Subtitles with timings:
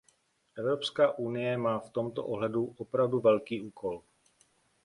[0.57, 4.03] Evropská unie má v tomto ohledu opravdu velký úkol.